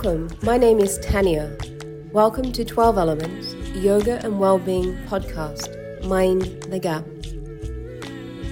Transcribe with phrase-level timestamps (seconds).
[0.00, 0.30] Welcome.
[0.44, 1.58] My name is Tanya.
[2.12, 5.74] Welcome to 12 Elements Yoga and Wellbeing podcast,
[6.04, 7.04] Mind the Gap.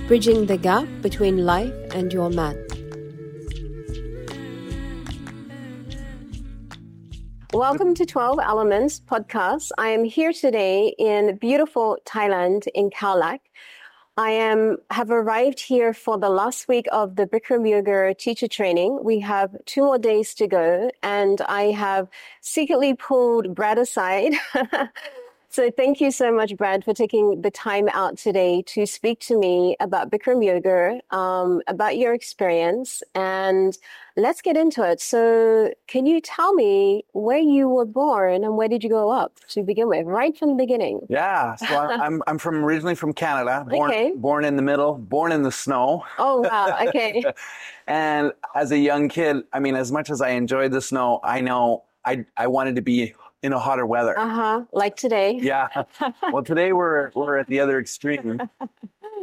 [0.08, 2.56] Bridging the gap between life and your mat.
[7.52, 9.70] Welcome to 12 Elements podcast.
[9.78, 13.40] I am here today in beautiful Thailand in Khao Lak.
[14.18, 19.04] I am have arrived here for the last week of the Bikram Yoga teacher training.
[19.04, 22.08] We have two more days to go, and I have
[22.40, 24.32] secretly pulled Brad aside.
[25.48, 29.38] so thank you so much, Brad, for taking the time out today to speak to
[29.38, 33.76] me about Bikram Yoga, um, about your experience, and
[34.16, 35.00] let's get into it.
[35.00, 39.40] So, can you tell me where you were born and where did you grow up
[39.50, 41.00] to begin with, right from the beginning?
[41.08, 44.12] Yeah, so I'm I'm from originally from Canada, born Okay.
[44.16, 46.04] born in the middle, born in the snow.
[46.18, 46.76] Oh, wow.
[46.88, 47.24] Okay.
[47.88, 51.40] And as a young kid, I mean, as much as I enjoyed the snow, I
[51.40, 54.18] know I I wanted to be in a hotter weather.
[54.18, 54.64] Uh huh.
[54.72, 55.38] Like today.
[55.40, 55.68] Yeah.
[56.32, 58.40] Well, today we're we're at the other extreme.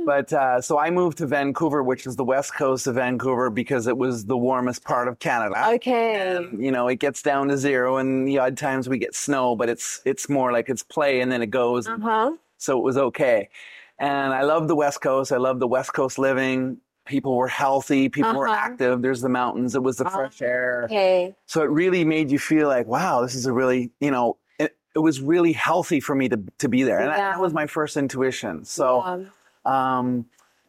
[0.06, 3.88] But uh, so I moved to Vancouver, which is the west coast of Vancouver, because
[3.88, 5.70] it was the warmest part of Canada.
[5.76, 6.46] Okay.
[6.58, 9.70] you know, it gets down to zero, and the odd times we get snow, but
[9.70, 11.88] it's it's more like it's play, and then it goes.
[11.88, 12.32] Uh huh.
[12.58, 13.50] So it was okay.
[14.00, 15.32] And I love the West Coast.
[15.32, 16.78] I love the West Coast living.
[17.06, 18.08] People were healthy.
[18.10, 18.58] People were Uh-huh.
[18.58, 19.02] active.
[19.02, 19.76] There's the mountains.
[19.76, 20.84] It was the Ah, fresh air.
[20.86, 21.36] Okay.
[21.46, 24.76] So it really made you feel like, wow, this is a really, you know, it,
[24.96, 27.00] it was really healthy for me to, to be there.
[27.00, 27.32] And that, Yeah.
[27.32, 28.64] that was my first intuition.
[28.64, 29.32] So, Um,
[29.72, 30.26] um,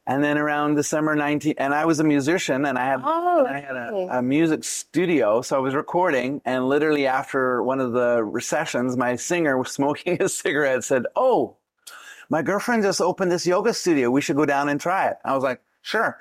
[0.06, 3.58] and then around December 19, and I was a musician and I had, oh, I
[3.60, 5.40] had a, a music studio.
[5.40, 10.20] So I was recording and literally after one of the recessions, my singer was smoking
[10.20, 11.56] a cigarette said, oh,
[12.28, 14.10] my girlfriend just opened this yoga studio.
[14.10, 15.16] We should go down and try it.
[15.24, 16.18] I was like, sure.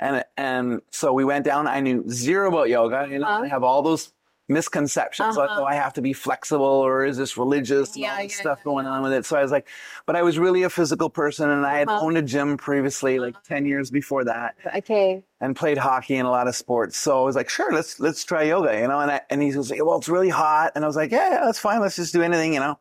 [0.00, 1.68] And, and so we went down.
[1.68, 3.06] I knew zero about yoga.
[3.08, 3.44] You know, Uh-huh.
[3.44, 4.12] I have all those
[4.48, 5.36] misconceptions.
[5.36, 5.62] Like, Uh-huh.
[5.62, 8.58] oh, I have to be flexible or is this religious Yeah, all this yeah, stuff
[8.60, 9.24] yeah, going on with it.
[9.24, 9.68] So I was like,
[10.04, 12.04] but I was really a physical person and I had Uh-huh.
[12.04, 15.22] owned a gym previously, like 10 years before that okay.
[15.40, 16.96] and played hockey and a lot of sports.
[16.98, 19.00] So I was like, sure, let's, let's try yoga, you know?
[19.00, 20.72] And I, and he was like, well, it's really hot.
[20.74, 21.80] And I was like, yeah, yeah, that's fine.
[21.80, 22.78] Let's just do anything, you know?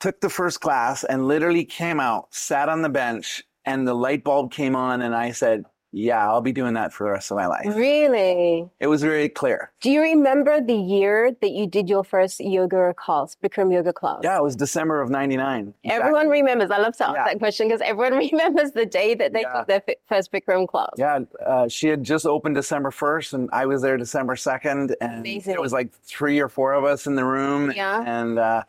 [0.00, 4.24] Took the first class and literally came out, sat on the bench and the light
[4.24, 7.36] bulb came on and I said, yeah, I'll be doing that for the rest of
[7.36, 7.66] my life.
[7.66, 8.64] Really?
[8.78, 9.72] It was very clear.
[9.80, 14.20] Do you remember the year that you did your first yoga class, Bikram yoga class?
[14.22, 15.74] Yeah, it was December of 99.
[15.84, 16.70] Everyone remembers.
[16.70, 17.24] I love to ask Yeah.
[17.24, 19.52] that question because everyone remembers the day that they Yeah.
[19.52, 20.90] took their first Bikram class.
[20.96, 25.18] Yeah, uh, she had just opened December 1st, and I was there December 2nd, and
[25.18, 25.54] Amazing.
[25.54, 27.72] it was like three or four of us in the room.
[27.74, 28.04] Yeah.
[28.06, 28.62] And uh,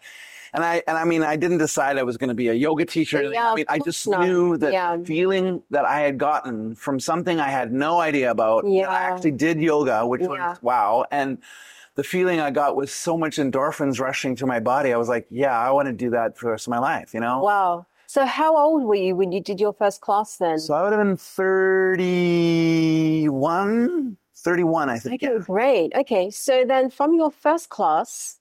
[0.54, 2.86] and I and I mean, I didn't decide I was going to be a yoga
[2.86, 3.24] teacher.
[3.24, 4.26] Yeah, I mean, I just not.
[4.26, 4.98] knew that Yeah.
[5.04, 8.64] feeling that I had gotten from something I had no idea about.
[8.64, 10.28] that I actually did yoga, which Yeah.
[10.30, 11.38] was wow, and.
[11.96, 14.94] The feeling I got was so much endorphins rushing to my body.
[14.94, 17.14] I was like, yeah, I want to do that for the rest of my life,
[17.14, 17.44] you know?
[17.44, 17.86] Wow.
[18.08, 20.58] So how old were you when you did your first class then?
[20.58, 25.22] So I would have been 31, 31, I think.
[25.22, 25.40] Okay, yeah.
[25.40, 25.94] great.
[25.96, 28.40] Okay, so then from your first class,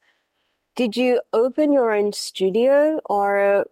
[0.77, 3.67] did you open your own studio or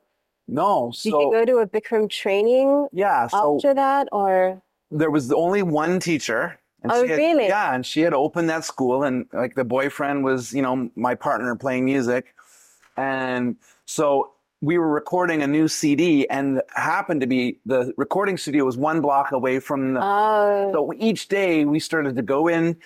[0.46, 5.10] No, did you so go to a Bikram training yeah, so after that or there
[5.10, 6.58] was only one teacher.
[6.82, 7.48] And Oh, had, really?
[7.48, 11.14] Yeah, and she had opened that school, and like the boyfriend was, you know, my
[11.14, 12.34] partner playing music,
[12.96, 18.64] and so we were recording a new CD, and happened to be the recording studio
[18.64, 20.00] was one block away from the.
[20.02, 22.76] Oh, so each day we started to go in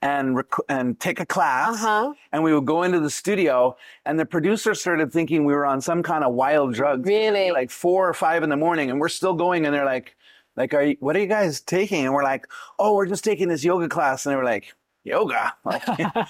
[0.00, 2.14] and rec- and take a class, uh-huh.
[2.32, 5.80] and we would go into the studio, and the producer started thinking we were on
[5.80, 7.06] some kind of wild drug.
[7.06, 7.50] Really?
[7.50, 10.16] Like four or five in the morning, and we're still going, and they're like,
[10.56, 12.06] like, are you, what are you guys taking?
[12.06, 12.46] And we're like,
[12.78, 14.74] oh, we're just taking this yoga class, and they were like,
[15.08, 15.54] yoga.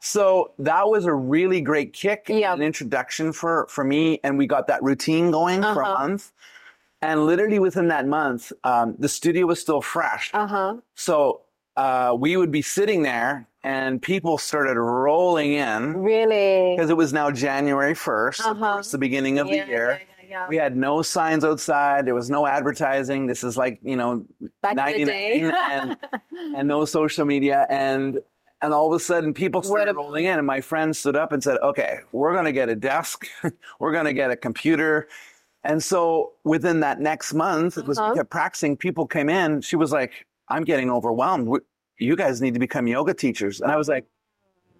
[0.00, 2.52] so that was a really great kick, Yeah.
[2.52, 5.98] an introduction for for me, and we got that routine going for a Uh-huh.
[6.00, 6.32] month.
[7.00, 10.30] And literally within that month, um, the studio was still fresh.
[10.34, 10.76] Uh-huh.
[10.94, 11.40] So
[11.76, 16.76] uh, we would be sitting there, and people started rolling in Really?
[16.76, 18.72] because it was now January 1st, Uh-huh.
[18.74, 19.90] course, the beginning of Yeah, the year.
[20.00, 20.48] yeah, yeah.
[20.48, 22.06] We had no signs outside.
[22.06, 23.26] There was no advertising.
[23.26, 24.24] This is like, you know,
[24.62, 25.40] Back in the day.
[25.42, 27.66] 99 and, and no social media.
[27.68, 28.18] And
[28.62, 31.32] and all of a sudden people started a- rolling in and my friend stood up
[31.32, 33.26] and said, okay, we're going to get a desk.
[33.80, 35.08] we're going to get a computer.
[35.64, 38.10] And so within that next month, it was Uh-huh.
[38.12, 38.76] we kept practicing.
[38.76, 39.60] People came in.
[39.60, 40.12] She was like,
[40.48, 41.48] I'm getting overwhelmed.
[41.98, 43.60] You guys need to become yoga teachers.
[43.60, 44.04] And I was like,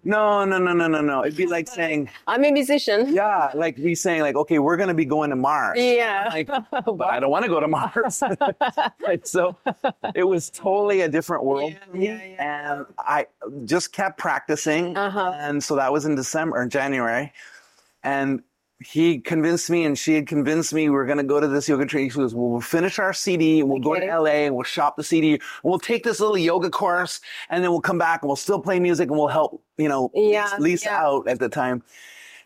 [0.05, 1.23] No, no, no, no, no, no.
[1.23, 3.13] It'd be like saying, I'm a musician.
[3.13, 5.79] yeah, like me saying, like, okay, we're going to be going to Mars.
[5.79, 6.29] Yeah.
[6.31, 8.21] Like, but I don't want to go to Mars.
[9.05, 9.55] Right, so
[10.15, 11.73] it was totally a different world.
[11.93, 13.27] me, Yeah, yeah, And I
[13.65, 14.95] just kept practicing.
[14.97, 15.33] Uh-huh.
[15.35, 17.31] And so that was in December or January.
[18.03, 18.43] And
[18.85, 21.67] he convinced me and she had convinced me we are going to go to this
[21.69, 22.09] yoga training.
[22.11, 23.63] She goes, well, we'll finish our CD.
[23.63, 25.39] We'll go to LA and we'll shop the CD.
[25.63, 28.79] We'll take this little yoga course and then we'll come back and we'll still play
[28.79, 31.03] music and we'll help, you know, Yeah, Lisa yeah.
[31.03, 31.83] out at the time.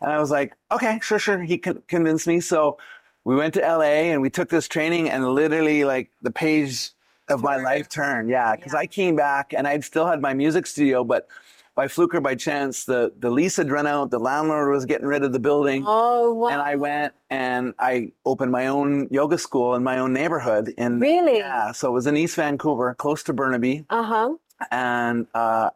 [0.00, 1.42] And I was like, okay, sure, sure.
[1.42, 2.40] He con- convinced me.
[2.40, 2.78] So
[3.24, 6.90] we went to LA and we took this training and literally like the page
[7.28, 8.30] of my life turned.
[8.30, 8.54] Yeah.
[8.56, 11.28] Cause I came back and I'd still had my music studio, but
[11.78, 14.10] by fluke or by chance, the, the lease had run out.
[14.10, 15.84] The landlord was getting rid of the building.
[15.86, 16.48] Oh, wow.
[16.48, 20.74] And I went and I opened my own yoga school in my own neighborhood.
[20.76, 21.38] In, Really?
[21.38, 21.70] Yeah.
[21.70, 24.30] So it was in East Vancouver, close to Burnaby Uh huh.
[24.72, 25.70] and uh,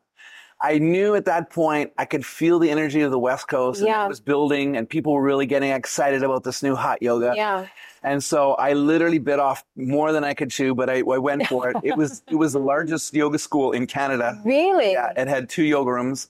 [0.64, 3.80] I knew at that point I could feel the energy of the West Coast.
[3.80, 4.04] And Yeah.
[4.04, 7.32] It was building, and people were really getting excited about this new hot yoga.
[7.36, 7.66] Yeah.
[8.04, 11.46] And so I literally bit off more than I could chew, but I, I went
[11.46, 11.76] for it.
[11.82, 14.40] it was it was the largest yoga school in Canada.
[14.44, 14.92] Really?
[14.92, 16.28] Yeah, it had two yoga rooms,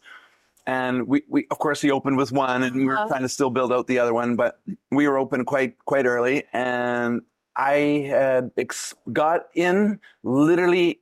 [0.67, 3.09] and we, we of course we opened with one, and we were Uh-huh.
[3.09, 6.45] trying to still build out the other one, but we were open quite quite early,
[6.53, 7.23] and
[7.57, 11.01] I had ex- got in literally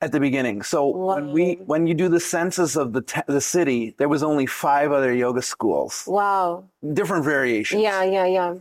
[0.00, 0.62] at the beginning.
[0.62, 4.22] So when we when you do the census of the t- the city, there was
[4.22, 6.64] only five other yoga schools, Wow.
[6.92, 7.82] different variations.
[7.82, 8.54] Yeah, yeah, yeah.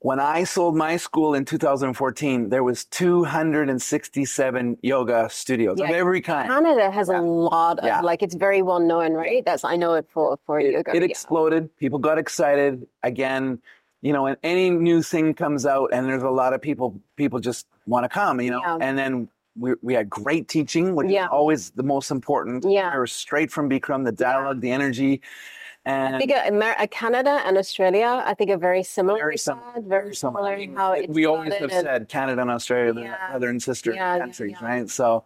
[0.00, 6.48] When I sold my school in 2014, there was 267 yoga studios of every kind.
[6.48, 8.00] Canada has a lot of Yeah.
[8.00, 9.44] like it's very well known, right?
[9.44, 10.94] That's I know it for for it, yoga.
[10.94, 11.08] it yeah.
[11.08, 11.74] exploded.
[11.76, 13.60] People got excited again.
[14.04, 17.00] You know, and any new thing comes out, and there's a lot of people.
[17.16, 18.40] People just want to come.
[18.40, 18.78] You know, Yeah.
[18.80, 21.24] and then we we had great teaching, which Yeah.
[21.24, 22.64] is always the most important.
[22.68, 22.94] Yeah.
[22.94, 25.20] it was straight from Bikram, the dialogue, the energy,
[25.84, 29.18] and I think uh, Amer- uh, Canada and Australia, I think, are very similar.
[29.18, 29.72] Very similar.
[29.74, 30.54] that, Very similar.
[30.54, 33.30] in How it we always have and- said Canada and Australia, they're Yeah.
[33.30, 34.66] brother and sister Yeah, yeah, countries, yeah.
[34.66, 34.88] right?
[34.88, 35.24] So,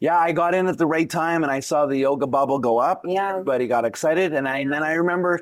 [0.00, 2.78] yeah, I got in at the right time, and I saw the yoga bubble go
[2.78, 3.02] up.
[3.04, 3.30] Yeah.
[3.30, 5.40] everybody got excited, and I and then I remember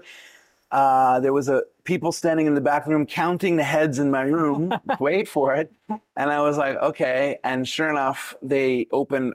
[0.72, 4.22] uh, there was a people standing in the back room counting the heads in my
[4.22, 4.74] room.
[5.00, 7.38] wait for it, and I was like, okay.
[7.44, 9.34] And sure enough, they opened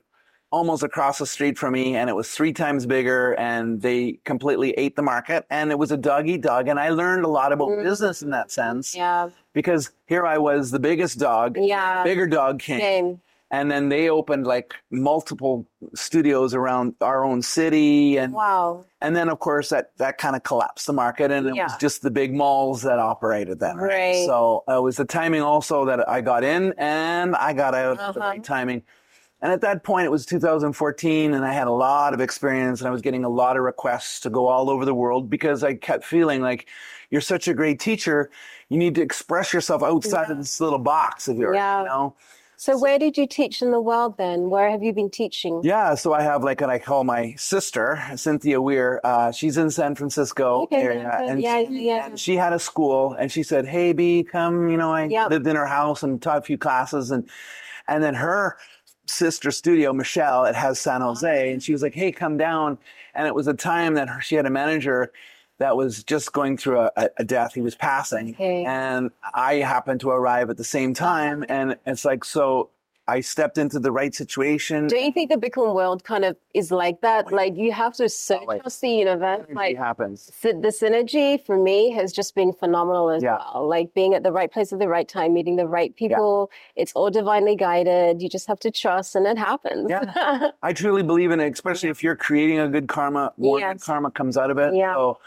[0.51, 4.71] almost across the street from me, and it was three times bigger, and they completely
[4.71, 7.53] ate the market, and it was a dog eat dog, and I learned a lot
[7.53, 8.97] about business in that sense Mm.
[8.97, 12.03] Yeah, because here I was, the biggest dog, yeah.
[12.03, 13.21] bigger dog king, Same.
[13.51, 18.85] And then they opened like multiple studios around our own city, and Wow.
[19.01, 22.01] and then of course that that kind of collapsed the market, and it was just
[22.01, 23.75] the big malls that operated then.
[23.77, 24.25] Right.
[24.25, 27.99] So uh, it was the timing also that I got in and I got out
[27.99, 28.29] at the Uh-huh.
[28.31, 28.83] right timing.
[29.43, 32.87] And at that point, it was 2014, and I had a lot of experience, and
[32.87, 35.73] I was getting a lot of requests to go all over the world because I
[35.73, 36.67] kept feeling like
[37.09, 38.29] you're such a great teacher.
[38.69, 41.79] You need to express yourself outside of this little box of yours, Yeah.
[41.81, 42.15] you know?
[42.61, 44.51] So where did you teach in the world then?
[44.51, 45.61] Where have you been teaching?
[45.63, 49.01] Yeah, so I have like what I call my sister, Cynthia Weir.
[49.03, 52.05] Uh, she's in San Francisco Okay, area, yeah, and yeah, she, yeah.
[52.05, 55.31] and she had a school, and she said, "Hey, B, come." You know, I Yep.
[55.31, 57.27] lived in her house and taught a few classes, and
[57.87, 58.57] and then her
[59.07, 62.77] sister studio, Michelle, it has San Jose, and she was like, "Hey, come down."
[63.15, 65.11] And it was a time that her, she had a manager
[65.61, 67.53] that was just going through a, a, death.
[67.53, 68.65] He was passing, Okay.
[68.65, 72.69] and I happened to arrive at the same time, and it's like so.
[73.07, 74.87] I stepped into the right situation.
[74.87, 77.31] Don't you think the Bikram world kind of is like that?
[77.33, 79.45] Like you have to search out the universe.
[79.53, 80.31] Like happens.
[80.43, 83.37] the synergy for me has just been phenomenal as Yeah.
[83.39, 83.67] well.
[83.67, 86.51] Like being at the right place at the right time, meeting the right people.
[86.75, 88.21] It's all divinely guided.
[88.21, 89.87] You just have to trust, and it happens.
[89.89, 90.51] Yeah.
[90.63, 93.83] I truly believe in it, especially if you're creating a good karma, more good Yes.
[93.83, 94.73] karma comes out of it.
[94.75, 94.93] Yeah.
[94.93, 95.17] So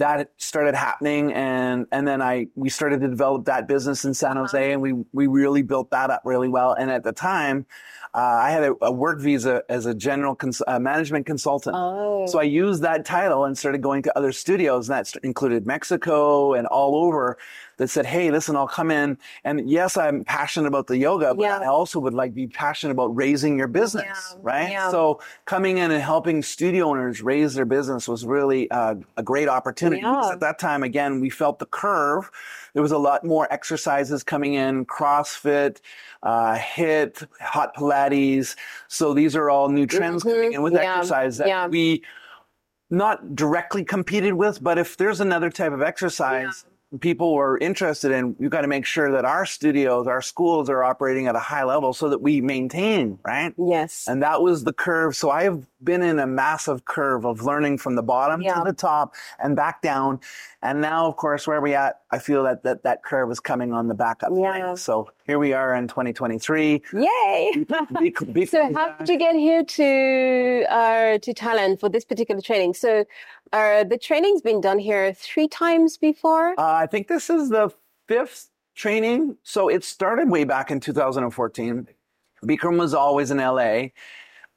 [0.00, 4.36] that started happening and and then I we started to develop that business in San
[4.36, 6.72] Jose and we we really built that up really well.
[6.72, 7.66] And at the time,
[8.14, 11.76] uh, I had a, a work visa as a general cons- uh, management consultant.
[11.78, 12.26] oh.
[12.26, 16.54] So I used that title and started going to other studios, and that included Mexico
[16.54, 17.36] and all over.
[17.80, 21.44] That said, "Hey, listen, I'll come in, and yes, I'm passionate about the yoga, but
[21.44, 21.60] Yeah.
[21.60, 24.70] I also would like be passionate about raising your business, Yeah, right?
[24.70, 24.90] yeah.
[24.90, 29.48] So coming in and helping studio owners raise their business was really uh, a great
[29.48, 30.02] opportunity.
[30.04, 32.30] At that time, again, we felt the curve.
[32.74, 35.78] There was a lot more exercises coming in, CrossFit,
[36.22, 38.56] uh, HIIT, hot Pilates.
[38.88, 40.98] So these are all new trends coming in with Mm-hmm.
[40.98, 42.02] Exercise that we
[42.90, 46.66] not directly competed with, but if there's another type of exercise
[46.98, 50.82] people were interested in, we've got to make sure that our studios, our schools are
[50.82, 53.54] operating at a high level so that we maintain, right?
[53.56, 54.06] Yes.
[54.08, 55.14] And that was the curve.
[55.14, 58.54] So I've been in a massive curve of learning from the bottom Yeah.
[58.54, 60.18] to the top and back down.
[60.62, 63.72] And now, of course, where we at, I feel that that, that curve is coming
[63.72, 64.32] on the back up.
[64.36, 64.74] Yeah.
[64.74, 66.82] So here we are in 2023.
[66.92, 67.64] Yay.
[68.00, 72.40] Be- be- So how did you get here to uh, to Thailand for this particular
[72.42, 72.74] training?
[72.74, 73.04] So
[73.52, 76.50] uh, the training's been done here three times before.
[76.58, 77.70] Uh, I think this is the
[78.08, 79.36] fifth training.
[79.42, 81.88] So it started way back in 2014.
[82.44, 83.88] Bikram was always in LA.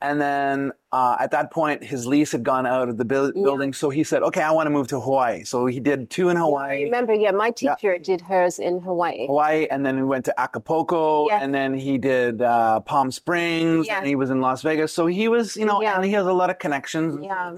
[0.02, 3.42] And then uh, at that point, his lease had gone out of the Yeah.
[3.42, 3.72] building.
[3.72, 5.44] So he said, okay, I want to move to Hawaii.
[5.46, 6.84] So he did two in I Hawaii.
[6.84, 7.76] remember, yeah, my Yeah.
[7.76, 9.28] teacher did hers in Hawaii.
[9.28, 11.40] Hawaii, and then he went to Acapulco, Yeah.
[11.42, 14.00] and then he did uh, Palm Springs, Yeah.
[14.00, 14.92] and he was in Las Vegas.
[14.94, 15.96] So he was, you know, Yeah.
[15.96, 17.20] and he has a lot of connections.
[17.24, 17.56] Yeah.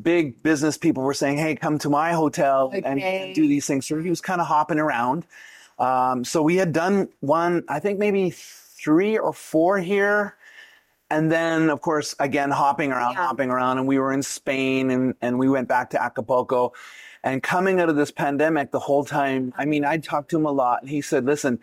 [0.00, 3.32] Big business people were saying, "Hey, come to my hotel and Okay.
[3.34, 5.26] do these things." So he was kind of hopping around.
[5.78, 10.36] Um, so we had done one, I think maybe three or four here.
[11.10, 13.26] And then, of course, again, hopping around, Yeah.
[13.26, 13.78] hopping around.
[13.78, 16.72] And we were in Spain and, and we went back to Acapulco.
[17.22, 20.46] And coming out of this pandemic the whole time, I mean, I talked to him
[20.46, 20.80] a lot.
[20.80, 21.60] And he said, listen,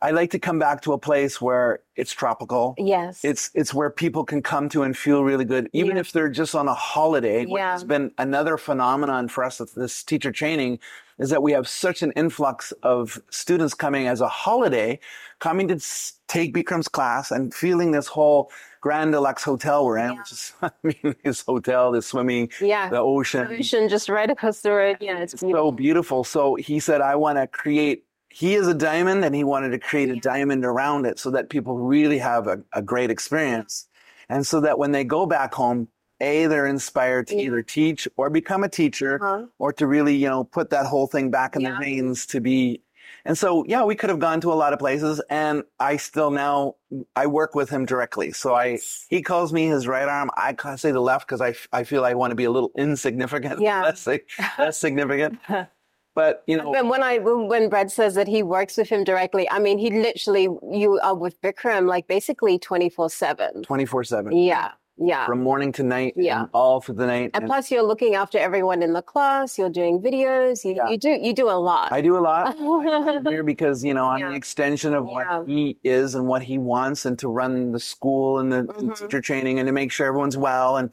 [0.00, 2.74] I like to come back to a place where it's tropical.
[2.78, 3.24] Yes.
[3.24, 6.00] It's it's where people can come to and feel really good, even Yeah.
[6.00, 7.40] if they're just on a holiday.
[7.46, 7.72] Which Yeah.
[7.72, 10.78] has been another phenomenon for us with this teacher training,
[11.18, 15.00] is that we have such an influx of students coming as a holiday,
[15.40, 15.80] coming to
[16.28, 20.18] take Bikram's class and feeling this whole Grand Deluxe hotel we're in, Yeah.
[20.18, 22.88] which is I mean this hotel, the swimming, yeah.
[22.88, 24.98] the ocean, Ocean just right across the road.
[25.00, 25.70] Yeah, it's it's beautiful.
[25.70, 26.22] so beautiful.
[26.24, 28.04] So he said, I want to create,
[28.38, 31.50] he is a diamond and he wanted to create a diamond around it so that
[31.50, 33.88] people really have a, a great experience.
[34.28, 35.88] And so that when they go back home,
[36.20, 37.46] A, they're inspired to Yeah.
[37.46, 39.46] either teach or become a teacher Uh-huh.
[39.58, 41.70] or to really, you know, put that whole thing back in Yeah.
[41.70, 42.80] their veins to be.
[43.24, 46.30] And so, yeah, we could have gone to a lot of places and I still
[46.30, 46.76] now,
[47.16, 48.30] I work with him directly.
[48.30, 48.78] So I,
[49.10, 50.30] he calls me his right arm.
[50.36, 53.60] I say the left because I, I feel I want to be a little insignificant,
[53.68, 53.82] Yeah.
[53.82, 55.40] less, less significant.
[56.18, 59.48] But you know, when I when when Brad says that he works with him directly,
[59.48, 63.62] I mean he literally you are with Bikram like basically twenty four seven.
[63.62, 65.26] twenty four seven Yeah, yeah.
[65.26, 66.46] from morning to night, Yeah.
[66.52, 67.30] all through the night.
[67.34, 69.58] And And plus, you're looking after everyone in the class.
[69.58, 70.64] You're doing videos.
[70.64, 70.88] You, Yeah.
[70.88, 71.92] you do you do a lot.
[71.92, 72.56] I do a lot
[73.28, 74.28] here because you know I'm Yeah.
[74.30, 75.38] the extension of Yeah.
[75.38, 78.98] what he is and what he wants, and to run the school and the Mhm.
[78.98, 80.90] teacher training, and to make sure everyone's well and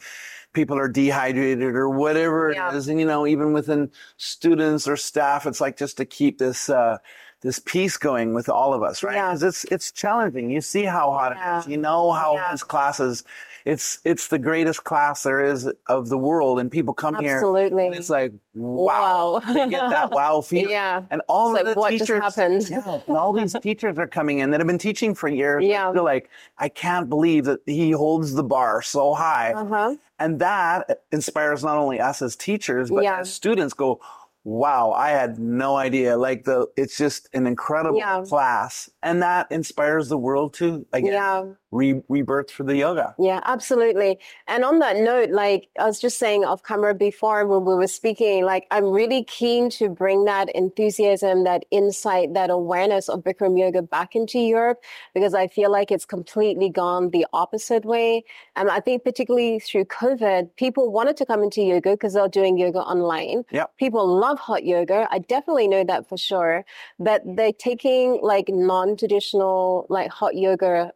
[0.54, 2.88] people are dehydrated or whatever it is.
[2.88, 6.70] And you know, even within students or staff, it's like just to keep this.
[6.70, 6.98] Uh,
[7.42, 9.16] this peace going with all of us, right?
[9.18, 9.36] Yeah.
[9.40, 10.50] It's it's challenging.
[10.50, 11.58] You see how hot Yeah.
[11.58, 11.68] it is.
[11.68, 12.50] You know how Yeah.
[12.50, 13.24] his classes.
[13.66, 17.38] It's it's the greatest class there is of the world, and people come here.
[17.38, 17.88] Absolutely.
[17.88, 19.54] And it's like, wow, Wow.
[19.54, 20.70] they get that wow feeling.
[20.70, 21.02] yeah.
[21.10, 22.70] And all It's of like, the teachers, happened?
[22.70, 25.64] yeah, and all these teachers are coming in that have been teaching for years.
[25.66, 25.92] Yeah.
[25.92, 26.30] They're like,
[26.60, 29.54] I can't believe that he holds the bar so high.
[29.54, 29.96] Uh huh.
[30.20, 33.20] And that inspires not only us as teachers, but Yeah.
[33.22, 34.00] as students go,
[34.48, 36.16] wow, I had no idea.
[36.18, 38.24] Like the, it's just an incredible Yeah.
[38.24, 38.90] class.
[39.02, 41.46] And that inspires the world to, again, Yeah.
[41.76, 43.14] Re- rebirth for the yoga.
[43.20, 44.20] Yeah, absolutely.
[44.48, 47.88] And on that note, like I was just saying off camera before when we were
[47.88, 53.60] speaking, like I'm really keen to bring that enthusiasm, that insight, that awareness of Bikram
[53.60, 54.82] yoga back into Europe
[55.14, 58.24] because I feel like it's completely gone the opposite way.
[58.56, 62.58] And I think particularly through COVID, people wanted to come into yoga because they're doing
[62.58, 63.44] yoga online.
[63.52, 63.78] Yep.
[63.78, 65.08] People love hot yoga.
[65.12, 66.66] I definitely know that for sure.
[67.00, 70.94] But they're taking like non-traditional like hot yoga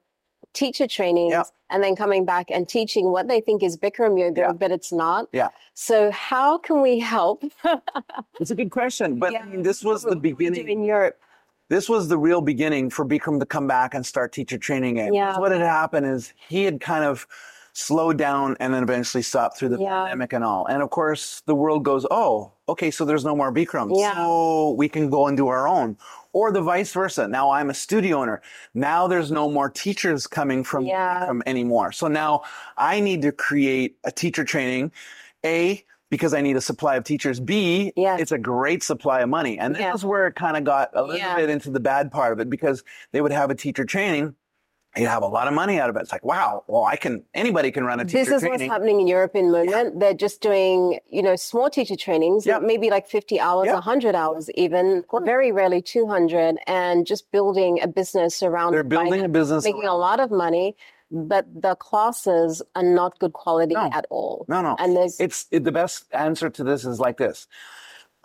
[0.53, 1.47] teacher trainings Yep.
[1.69, 4.51] and then coming back and teaching what they think is Bikram yoga, Yeah.
[4.53, 5.27] but it's not.
[5.31, 5.49] Yeah.
[5.73, 7.43] So how can we help?
[8.39, 9.19] It's a good question.
[9.19, 10.69] But I mean, this was the What we do beginning.
[10.69, 11.19] in Europe.
[11.69, 15.13] this was the real beginning for Bikram to come back and start teacher training again.
[15.13, 15.37] Yeah.
[15.37, 17.27] What had happened is he had kind of
[17.73, 20.01] slowed down and then eventually stopped through the Yeah.
[20.05, 20.65] pandemic and all.
[20.65, 23.91] And of course, the world goes, oh, okay, so there's no more Bikram.
[23.95, 24.15] Yeah.
[24.15, 25.95] So we can go and do our own.
[26.31, 27.27] Or the vice versa.
[27.27, 28.41] Now I'm a studio owner.
[28.75, 31.25] Now there's no more teachers coming from Yeah.
[31.27, 31.91] Bikram anymore.
[31.91, 32.43] So now
[32.77, 34.91] I need to create a teacher training.
[35.45, 37.39] A, because I need a supply of teachers.
[37.39, 38.19] B, Yes.
[38.19, 39.57] it's a great supply of money.
[39.57, 39.93] And this Yeah.
[39.93, 41.35] is where it kind of got a little Yeah.
[41.35, 44.35] bit into the bad part of it because they would have a teacher training.
[44.97, 45.99] You'd have a lot of money out of it.
[46.01, 48.25] It's like, wow, well, I can, anybody can run a teacher training.
[48.31, 48.67] This is training.
[48.69, 49.99] what's happening in Europe in the moment.
[49.99, 53.75] They're just doing, you know, small teacher trainings, maybe like 50 hours, Yep.
[53.75, 59.29] 100 hours even, very rarely 200, and just building a business around They're building a
[59.29, 59.63] business.
[59.63, 60.75] making a lot of money,
[61.11, 63.89] but the classes are not good quality No.
[63.93, 64.45] at all.
[64.49, 64.75] No, no.
[64.79, 67.47] And there's It's it, the best answer to this is like this.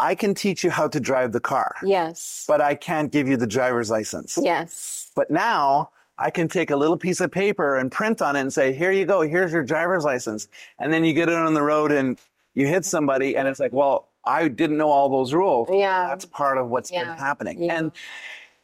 [0.01, 2.45] I can teach you how to drive the car, Yes.
[2.49, 4.39] but I can't give you the driver's license.
[4.41, 5.11] Yes.
[5.15, 8.53] But now I can take a little piece of paper and print on it and
[8.53, 10.49] say, here you go, here's your driver's license.
[10.79, 12.19] And then you get it on the road and
[12.55, 15.69] you hit somebody and it's like, well, I didn't know all those rules.
[15.71, 16.07] Yeah.
[16.07, 17.65] That's part of what's been happening.
[17.65, 17.79] Yeah.
[17.79, 17.93] And,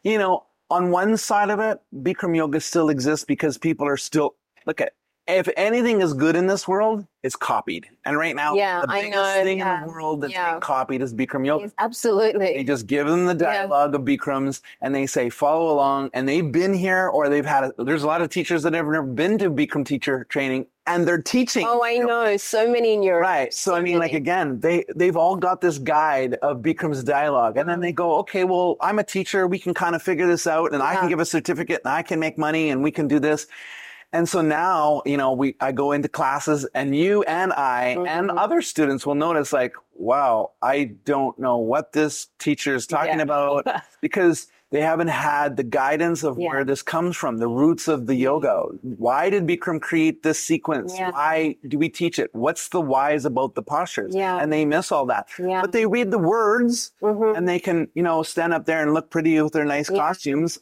[0.03, 4.35] you know, on one side of it, Bikram yoga still exists because people are still,
[4.65, 4.93] look at,
[5.27, 7.87] if anything is good in this world, it's copied.
[8.05, 10.51] And right now, Yeah, the I biggest know, thing yeah, in the world that's yeah.
[10.51, 11.65] being copied is Bikram yoga.
[11.65, 11.73] Yes,
[12.55, 16.09] They just give them the dialogue of Bikrams and they say, follow along.
[16.13, 18.85] And they've been here or they've had, a, there's a lot of teachers that have
[18.85, 21.65] never been to Bikram teacher training and they're teaching.
[21.67, 22.35] Oh, I know.
[22.37, 23.21] So many in Europe.
[23.21, 23.53] Right.
[23.53, 27.57] So, I mean, like, again, they, they've all got this guide of Bikram's dialogue.
[27.57, 29.45] And then they go, okay, well, I'm a teacher.
[29.45, 32.01] We can kind of figure this out and I can give a certificate and I
[32.01, 33.45] can make money and we can do this.
[34.13, 38.29] And so now, you know, we, I go into classes and you and I and
[38.29, 38.37] Mhm.
[38.37, 43.23] other students will notice like, wow, I don't know what this teacher is talking Yeah.
[43.23, 43.65] about
[44.01, 46.49] because they haven't had the guidance of Yeah.
[46.49, 48.63] where this comes from, the roots of the yoga.
[48.81, 50.93] Why did Bikram create this sequence?
[50.97, 51.11] Yeah.
[51.11, 52.29] Why do we teach it?
[52.33, 54.13] What's the whys about the postures?
[54.15, 54.37] Yeah.
[54.41, 55.27] And they miss all that.
[55.39, 55.61] Yeah.
[55.61, 57.37] But they read the words Mhm.
[57.37, 60.59] and they can, you know, stand up there and look pretty with their nice costumes.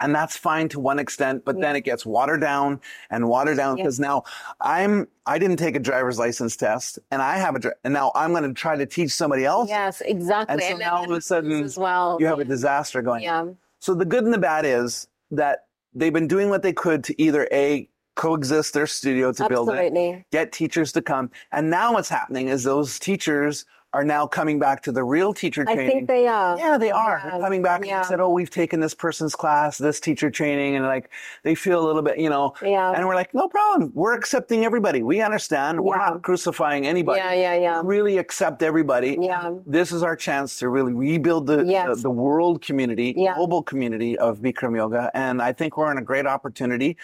[0.00, 3.76] And that's fine to one extent, but then it gets watered down and watered down
[3.76, 3.84] Yeah.
[3.84, 4.24] because now
[4.60, 8.32] I'm, I didn't take a driver's license test and I have a, and now I'm
[8.32, 9.68] going to try to teach somebody else.
[9.68, 10.52] Yes, exactly.
[10.52, 12.16] And so then now all of a sudden as well.
[12.20, 13.22] You have a disaster going.
[13.22, 13.46] yeah.
[13.78, 17.22] So the good and the bad is that they've been doing what they could to
[17.22, 21.30] either A, coexist their studio to build it, get teachers to come.
[21.52, 25.64] And now what's happening is those teachers are now coming back to the real teacher
[25.64, 25.86] training.
[25.86, 26.58] I think they are.
[26.58, 27.20] yeah, they are.
[27.24, 27.30] Yeah.
[27.30, 27.98] They're coming back Yeah.
[27.98, 31.10] and said, "Oh, we've taken this person's class, this teacher training," and like
[31.44, 32.54] they feel a little bit, you know.
[32.60, 32.90] Yeah.
[32.92, 33.92] And we're like, "No problem.
[33.94, 35.02] We're accepting everybody.
[35.04, 35.80] We understand.
[35.80, 37.20] We're not crucifying anybody.
[37.20, 37.82] Yeah, yeah, yeah.
[37.84, 39.16] Really accept everybody.
[39.20, 39.52] Yeah.
[39.64, 41.96] This is our chance to really rebuild the Yes.
[41.96, 43.34] the, the world community, Yeah.
[43.36, 46.96] global community of Bikram yoga, and I think we're in a great opportunity.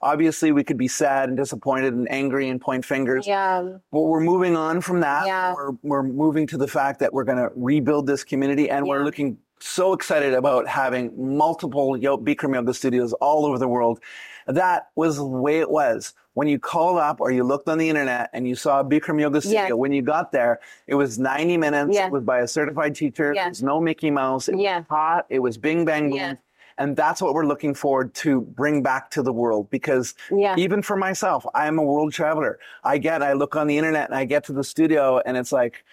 [0.00, 3.26] Obviously, we could be sad and disappointed and angry and point fingers.
[3.26, 3.62] Yeah.
[3.90, 5.26] But we're moving on from that.
[5.26, 5.54] Yeah.
[5.54, 9.02] We're, we're moving to the fact that we're going to rebuild this community and we're
[9.04, 13.98] looking so excited about having multiple Bikram Yoga studios all over the world.
[14.46, 16.14] That was the way it was.
[16.34, 19.20] When you called up or you looked on the internet and you saw a Bikram
[19.20, 19.72] Yoga studio, Yes.
[19.72, 21.90] when you got there, it was 90 minutes.
[21.92, 22.06] Yes.
[22.06, 23.32] It was by a certified teacher.
[23.34, 23.42] Yes.
[23.42, 24.48] There was no Mickey Mouse.
[24.48, 24.82] It Yes.
[24.82, 25.26] was hot.
[25.28, 26.16] It was bing, bang, boom.
[26.18, 26.36] Yes.
[26.78, 30.54] And that's what we're looking forward to bring back to the world because Yeah.
[30.56, 32.58] even for myself, I'm a world traveler.
[32.84, 35.50] I get, I look on the internet and I get to the studio and it's
[35.52, 35.84] like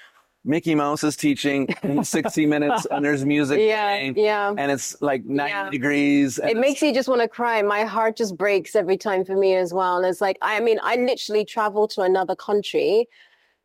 [0.47, 4.53] Mickey Mouse is teaching in 60 minutes and there's music Yeah, playing, yeah.
[4.55, 5.69] and it's like 90 Yeah.
[5.71, 6.37] degrees.
[6.37, 7.63] It makes you just want to cry.
[7.63, 9.97] My heart just breaks every time for me as well.
[9.97, 13.09] And it's like, I mean, I literally travel to another country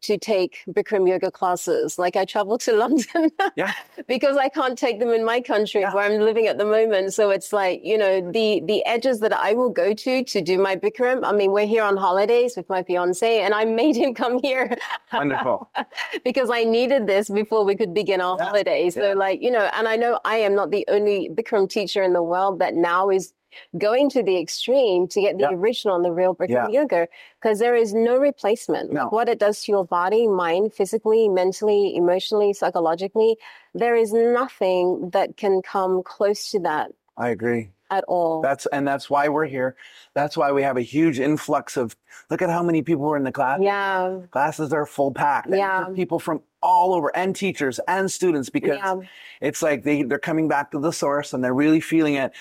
[0.02, 1.98] to take Bikram yoga classes.
[1.98, 3.72] Like I travel to London yeah,
[4.06, 5.94] because I can't take them in my country Yeah.
[5.94, 7.12] where I'm living at the moment.
[7.14, 10.58] So it's like, you know, the the edges that I will go to to do
[10.58, 11.24] my Bikram.
[11.24, 14.76] I mean, we're here on holidays with my fiance and I made him come here
[15.12, 15.70] wonderful.
[16.24, 18.94] because I needed this before we could begin our Yeah, holidays.
[18.94, 22.12] So like, you know, and I know I am not the only Bikram teacher in
[22.12, 23.32] the world that now is
[23.78, 25.54] going to the extreme to get the Yeah.
[25.54, 26.68] original and the real Bikram Yeah.
[26.68, 27.08] yoga
[27.40, 28.92] because there is no replacement.
[28.92, 29.04] No.
[29.04, 33.36] Like what it does to your body, mind, physically, mentally, emotionally, psychologically,
[33.74, 37.70] there is nothing that can come close to that I agree.
[37.90, 38.40] at all.
[38.40, 39.74] That's and that's why we're here.
[40.14, 41.96] That's why we have a huge influx of.
[42.30, 43.58] Look at how many people were in the class.
[43.60, 44.18] yeah.
[44.30, 45.48] Classes are full packed.
[45.50, 45.86] Yeah.
[45.94, 49.00] people from all over and teachers and students because Yeah.
[49.40, 52.32] it's like they, they're coming back to the source and they're really feeling it.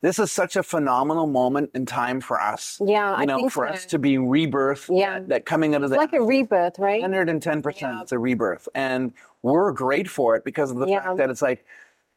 [0.00, 2.80] This is such a phenomenal moment in time for us.
[2.84, 3.14] Yeah.
[3.14, 3.74] I you know, think for so.
[3.74, 5.18] us to be rebirth, Yeah.
[5.18, 7.02] that, that coming out of It's the like a rebirth, right?
[7.02, 8.68] 110%, it's a rebirth.
[8.74, 11.02] And we're great for it because of the Yeah.
[11.02, 11.64] fact that it's like,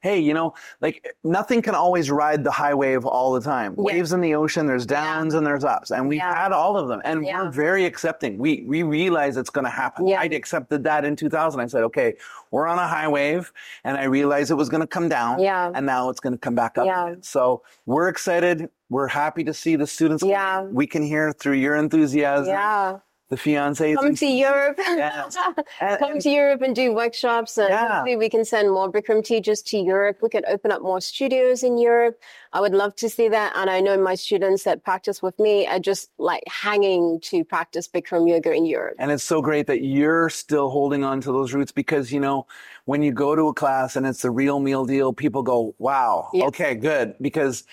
[0.02, 3.76] hey, you know, like nothing can always ride the high wave all the time.
[3.78, 3.84] Yeah.
[3.84, 5.92] Waves in the ocean, there's downs and there's ups.
[5.92, 6.36] And we've Yeah.
[6.36, 7.02] had all of them.
[7.06, 7.44] And Yeah.
[7.44, 8.38] we're very accepting.
[8.38, 10.08] We we realize it's gonna happen.
[10.08, 10.20] Yeah.
[10.22, 11.62] I accepted that in 2000.
[11.62, 12.16] I said, okay,
[12.52, 13.52] we're on a high wave.
[13.84, 15.40] And I realized it was gonna come down.
[15.40, 15.72] Yeah.
[15.74, 16.86] And now it's gonna come back up.
[16.86, 17.16] Yeah.
[17.22, 18.70] So we're excited.
[18.90, 20.24] We're happy to see the students.
[20.24, 20.64] Yeah.
[20.64, 22.48] We can hear through your enthusiasm.
[22.48, 22.98] Yeah.
[23.32, 23.96] The fiancés.
[23.96, 24.78] Come to Europe.
[25.04, 25.38] Yes.
[25.80, 27.58] And- Come and- to Europe and do workshops.
[27.58, 27.88] And Yeah.
[27.88, 30.18] hopefully we can send more Bikram teachers to Europe.
[30.22, 32.20] We can open up more studios in Europe.
[32.52, 33.54] I would love to see that.
[33.56, 37.88] And I know my students that practice with me are just like hanging to practice
[37.88, 38.96] Bikram yoga in Europe.
[39.00, 42.46] And it's so great that you're still holding on to those roots because, you know,
[42.84, 46.28] when you go to a class and it's the real meal deal, people go, wow,
[46.34, 46.48] Yeah.
[46.48, 47.16] okay, good.
[47.22, 47.64] Because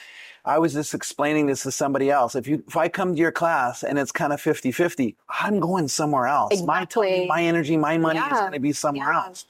[0.44, 2.34] I was just explaining this to somebody else.
[2.34, 5.60] If you, if I come to your class and it's kind of 50 50, I'm
[5.60, 6.62] going somewhere else.
[6.62, 7.26] My time, Exactly.
[7.26, 9.24] my energy, my money is going to be somewhere Yeah.
[9.26, 9.46] else.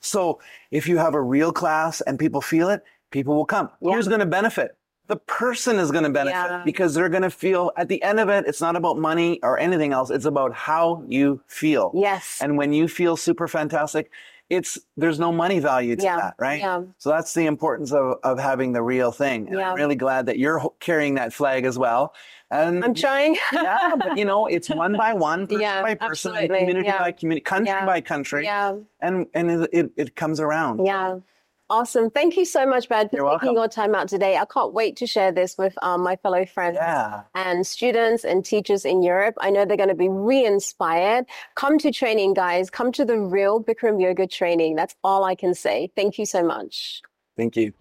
[0.00, 0.38] So
[0.70, 3.70] if you have a real class and people feel it, people will come.
[3.80, 3.94] Yeah.
[3.94, 4.76] Who's going to benefit?
[5.08, 6.62] The person is going to benefit Yeah.
[6.64, 9.58] because they're going to feel at the end of it, it's not about money or
[9.58, 10.10] anything else.
[10.10, 11.92] It's about how you feel.
[11.94, 12.38] Yes.
[12.42, 14.10] And when you feel super fantastic,
[14.48, 16.60] it's there's no money value to Yeah, that, right?
[16.60, 16.82] yeah.
[16.98, 19.48] So that's the importance of, of having the real thing.
[19.48, 19.70] And Yeah.
[19.70, 22.14] I'm really glad that you're carrying that flag as well.
[22.50, 23.36] And I'm trying.
[23.52, 26.58] yeah, but you know, it's one by one, person Yeah, by person, absolutely.
[26.60, 26.98] community Yeah.
[27.00, 28.76] by community, country by country, yeah.
[29.00, 30.86] and and it, it, it comes around.
[30.86, 31.18] Yeah.
[31.68, 32.10] Awesome.
[32.10, 33.56] Thank you so much, Brad, for You're taking welcome.
[33.56, 34.36] your time out today.
[34.36, 37.22] I can't wait to share this with um, my fellow friends Yeah.
[37.34, 39.34] and students and teachers in Europe.
[39.40, 41.26] I know they're going to be re-inspired.
[41.56, 42.70] Come to training, guys.
[42.70, 44.76] Come to the real Bikram yoga training.
[44.76, 45.90] That's all I can say.
[45.96, 47.02] Thank you so much.
[47.36, 47.72] Thank you.